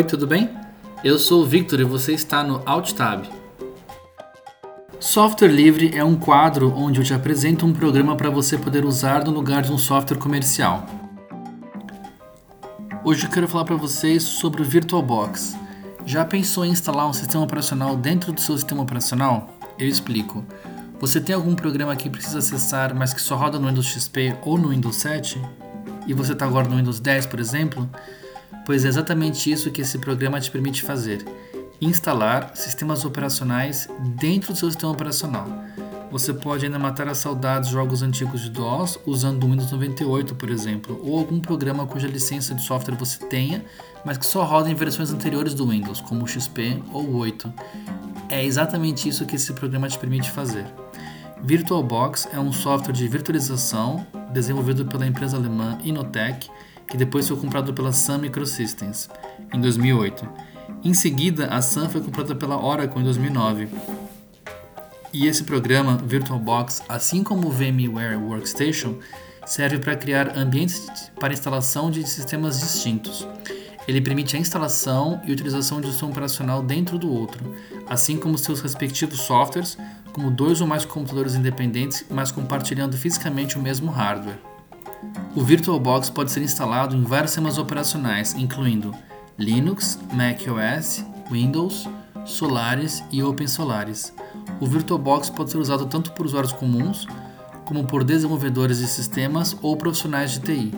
Oi, 0.00 0.04
tudo 0.04 0.26
bem? 0.26 0.48
Eu 1.04 1.18
sou 1.18 1.42
o 1.42 1.46
Victor 1.46 1.78
e 1.78 1.84
você 1.84 2.14
está 2.14 2.42
no 2.42 2.62
AltTab. 2.64 3.28
Software 4.98 5.52
livre 5.52 5.90
é 5.94 6.02
um 6.02 6.16
quadro 6.16 6.72
onde 6.74 6.98
eu 6.98 7.04
te 7.04 7.12
apresento 7.12 7.66
um 7.66 7.72
programa 7.74 8.16
para 8.16 8.30
você 8.30 8.56
poder 8.56 8.86
usar 8.86 9.22
no 9.26 9.30
lugar 9.30 9.60
de 9.60 9.70
um 9.70 9.76
software 9.76 10.16
comercial. 10.16 10.86
Hoje 13.04 13.26
eu 13.26 13.30
quero 13.30 13.46
falar 13.46 13.66
para 13.66 13.76
vocês 13.76 14.22
sobre 14.22 14.62
o 14.62 14.64
VirtualBox. 14.64 15.54
Já 16.06 16.24
pensou 16.24 16.64
em 16.64 16.70
instalar 16.70 17.06
um 17.06 17.12
sistema 17.12 17.44
operacional 17.44 17.94
dentro 17.94 18.32
do 18.32 18.40
seu 18.40 18.56
sistema 18.56 18.82
operacional? 18.82 19.50
Eu 19.78 19.86
explico. 19.86 20.42
Você 20.98 21.20
tem 21.20 21.34
algum 21.34 21.54
programa 21.54 21.94
que 21.94 22.08
precisa 22.08 22.38
acessar, 22.38 22.94
mas 22.94 23.12
que 23.12 23.20
só 23.20 23.36
roda 23.36 23.58
no 23.58 23.68
Windows 23.68 23.88
XP 23.88 24.34
ou 24.46 24.56
no 24.56 24.70
Windows 24.70 24.96
7? 24.96 25.38
E 26.06 26.14
você 26.14 26.32
está 26.32 26.46
agora 26.46 26.66
no 26.66 26.76
Windows 26.76 27.00
10, 27.00 27.26
por 27.26 27.38
exemplo? 27.38 27.86
Pois 28.66 28.84
é 28.84 28.88
exatamente 28.88 29.50
isso 29.50 29.70
que 29.70 29.82
esse 29.82 29.98
programa 29.98 30.40
te 30.40 30.50
permite 30.50 30.82
fazer: 30.82 31.24
instalar 31.80 32.52
sistemas 32.54 33.04
operacionais 33.04 33.88
dentro 34.16 34.52
do 34.52 34.58
seu 34.58 34.70
sistema 34.70 34.92
operacional. 34.92 35.46
Você 36.10 36.34
pode 36.34 36.66
ainda 36.66 36.78
matar 36.78 37.06
a 37.06 37.14
saudades 37.14 37.68
de 37.68 37.74
jogos 37.74 38.02
antigos 38.02 38.40
de 38.40 38.50
DOS 38.50 38.98
usando 39.06 39.44
o 39.44 39.46
Windows 39.48 39.70
98, 39.70 40.34
por 40.34 40.50
exemplo, 40.50 41.00
ou 41.04 41.16
algum 41.16 41.38
programa 41.38 41.86
cuja 41.86 42.08
licença 42.08 42.52
de 42.52 42.62
software 42.62 42.96
você 42.96 43.24
tenha, 43.26 43.64
mas 44.04 44.18
que 44.18 44.26
só 44.26 44.42
roda 44.42 44.68
em 44.68 44.74
versões 44.74 45.12
anteriores 45.12 45.54
do 45.54 45.68
Windows, 45.68 46.00
como 46.00 46.24
o 46.24 46.26
XP 46.26 46.82
ou 46.92 47.04
o 47.04 47.16
8. 47.16 47.52
É 48.28 48.44
exatamente 48.44 49.08
isso 49.08 49.24
que 49.24 49.36
esse 49.36 49.52
programa 49.52 49.88
te 49.88 49.98
permite 49.98 50.30
fazer. 50.32 50.66
VirtualBox 51.42 52.28
é 52.32 52.40
um 52.40 52.52
software 52.52 52.92
de 52.92 53.06
virtualização 53.06 54.04
desenvolvido 54.32 54.84
pela 54.86 55.06
empresa 55.06 55.36
alemã 55.36 55.78
Inotech, 55.84 56.50
que 56.90 56.96
depois 56.96 57.26
foi 57.28 57.36
comprado 57.36 57.72
pela 57.72 57.92
Sun 57.92 58.18
Microsystems 58.18 59.08
em 59.54 59.60
2008. 59.60 60.28
Em 60.84 60.92
seguida, 60.92 61.46
a 61.46 61.62
Sun 61.62 61.88
foi 61.88 62.00
comprada 62.00 62.34
pela 62.34 62.60
Oracle 62.60 63.00
em 63.00 63.04
2009. 63.04 63.68
E 65.12 65.26
esse 65.26 65.44
programa, 65.44 65.96
VirtualBox, 65.96 66.82
assim 66.88 67.22
como 67.22 67.48
o 67.48 67.50
VMware 67.50 68.16
Workstation, 68.16 68.96
serve 69.46 69.78
para 69.78 69.96
criar 69.96 70.36
ambientes 70.36 71.10
para 71.18 71.32
instalação 71.32 71.90
de 71.90 72.06
sistemas 72.08 72.60
distintos. 72.60 73.26
Ele 73.88 74.00
permite 74.00 74.36
a 74.36 74.40
instalação 74.40 75.20
e 75.24 75.32
utilização 75.32 75.80
de 75.80 75.88
um 75.88 75.90
sistema 75.90 76.12
operacional 76.12 76.62
dentro 76.62 76.98
do 76.98 77.12
outro, 77.12 77.54
assim 77.88 78.16
como 78.16 78.38
seus 78.38 78.60
respectivos 78.60 79.20
softwares, 79.20 79.76
como 80.12 80.30
dois 80.30 80.60
ou 80.60 80.66
mais 80.66 80.84
computadores 80.84 81.34
independentes, 81.34 82.04
mas 82.10 82.30
compartilhando 82.30 82.96
fisicamente 82.96 83.58
o 83.58 83.62
mesmo 83.62 83.90
hardware. 83.90 84.49
O 85.34 85.42
VirtualBox 85.42 86.10
pode 86.10 86.30
ser 86.30 86.42
instalado 86.42 86.96
em 86.96 87.02
vários 87.02 87.30
sistemas 87.30 87.58
operacionais, 87.58 88.34
incluindo 88.34 88.94
Linux, 89.38 89.98
macOS, 90.12 91.04
Windows, 91.30 91.88
Solaris 92.24 93.02
e 93.10 93.22
OpenSolaris. 93.22 94.12
O 94.60 94.66
VirtualBox 94.66 95.30
pode 95.30 95.50
ser 95.50 95.58
usado 95.58 95.86
tanto 95.86 96.12
por 96.12 96.26
usuários 96.26 96.52
comuns, 96.52 97.06
como 97.64 97.86
por 97.86 98.04
desenvolvedores 98.04 98.78
de 98.78 98.86
sistemas 98.86 99.56
ou 99.62 99.76
profissionais 99.76 100.32
de 100.32 100.40
TI. 100.40 100.74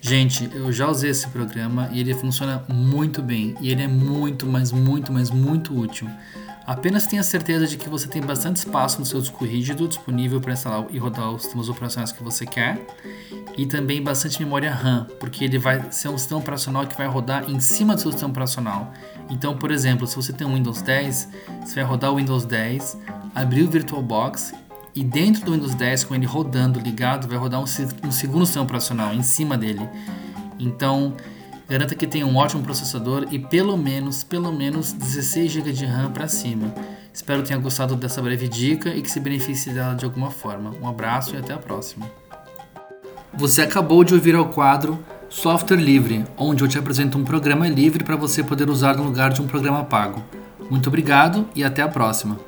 Gente, 0.00 0.50
eu 0.52 0.72
já 0.72 0.88
usei 0.88 1.10
esse 1.10 1.28
programa 1.28 1.88
e 1.92 2.00
ele 2.00 2.12
funciona 2.12 2.64
muito 2.68 3.22
bem 3.22 3.54
e 3.60 3.70
ele 3.70 3.82
é 3.82 3.88
muito, 3.88 4.46
mas 4.46 4.72
muito, 4.72 5.12
mas 5.12 5.30
muito 5.30 5.78
útil. 5.78 6.08
Apenas 6.66 7.06
tenha 7.06 7.22
certeza 7.22 7.66
de 7.66 7.76
que 7.76 7.88
você 7.88 8.06
tem 8.06 8.22
bastante 8.22 8.56
espaço 8.56 9.00
no 9.00 9.06
seu 9.06 9.20
disco 9.20 9.44
rígido 9.44 9.88
disponível 9.88 10.40
para 10.40 10.52
instalar 10.52 10.86
e 10.90 10.98
rodar 10.98 11.30
os 11.30 11.42
sistemas 11.42 11.68
operacionais 11.68 12.12
que 12.12 12.22
você 12.22 12.46
quer 12.46 12.80
e 13.56 13.66
também 13.66 14.02
bastante 14.02 14.42
memória 14.42 14.72
RAM, 14.72 15.06
porque 15.18 15.44
ele 15.44 15.58
vai 15.58 15.90
ser 15.90 16.08
um 16.08 16.16
sistema 16.16 16.40
operacional 16.40 16.86
que 16.86 16.96
vai 16.96 17.06
rodar 17.06 17.50
em 17.50 17.58
cima 17.60 17.94
do 17.94 18.00
seu 18.00 18.12
sistema 18.12 18.30
operacional. 18.30 18.92
Então, 19.28 19.56
por 19.56 19.70
exemplo, 19.70 20.06
se 20.06 20.14
você 20.14 20.32
tem 20.32 20.46
um 20.46 20.54
Windows 20.54 20.82
10, 20.82 21.28
você 21.64 21.74
vai 21.76 21.84
rodar 21.84 22.12
o 22.12 22.16
Windows 22.16 22.44
10, 22.44 22.98
abrir 23.34 23.62
o 23.62 23.70
VirtualBox 23.70 24.54
e 24.94 25.02
dentro 25.02 25.44
do 25.44 25.52
Windows 25.52 25.74
10, 25.74 26.04
com 26.04 26.14
ele 26.14 26.26
rodando, 26.26 26.78
ligado, 26.78 27.26
vai 27.26 27.38
rodar 27.38 27.60
um, 27.60 27.64
um 27.64 28.12
segundo 28.12 28.46
sistema 28.46 28.64
operacional 28.64 29.12
em 29.12 29.22
cima 29.22 29.56
dele. 29.56 29.86
Então, 30.58 31.16
garanta 31.72 31.94
que 31.94 32.06
tenha 32.06 32.26
um 32.26 32.36
ótimo 32.36 32.62
processador 32.62 33.26
e 33.30 33.38
pelo 33.38 33.78
menos, 33.78 34.22
pelo 34.22 34.52
menos 34.52 34.92
16 34.92 35.52
GB 35.52 35.72
de 35.72 35.86
RAM 35.86 36.10
para 36.10 36.28
cima. 36.28 36.70
Espero 37.14 37.40
que 37.40 37.48
tenha 37.48 37.58
gostado 37.58 37.96
dessa 37.96 38.20
breve 38.20 38.46
dica 38.46 38.90
e 38.90 39.00
que 39.00 39.10
se 39.10 39.18
beneficie 39.18 39.72
dela 39.72 39.94
de 39.94 40.04
alguma 40.04 40.30
forma. 40.30 40.74
Um 40.82 40.86
abraço 40.86 41.34
e 41.34 41.38
até 41.38 41.54
a 41.54 41.58
próxima. 41.58 42.04
Você 43.32 43.62
acabou 43.62 44.04
de 44.04 44.12
ouvir 44.12 44.34
ao 44.34 44.50
quadro 44.50 45.02
Software 45.30 45.78
Livre, 45.78 46.26
onde 46.36 46.62
eu 46.62 46.68
te 46.68 46.78
apresento 46.78 47.16
um 47.16 47.24
programa 47.24 47.66
livre 47.66 48.04
para 48.04 48.16
você 48.16 48.44
poder 48.44 48.68
usar 48.68 48.98
no 48.98 49.04
lugar 49.04 49.32
de 49.32 49.40
um 49.40 49.46
programa 49.46 49.82
pago. 49.82 50.22
Muito 50.68 50.88
obrigado 50.88 51.48
e 51.54 51.64
até 51.64 51.80
a 51.80 51.88
próxima. 51.88 52.38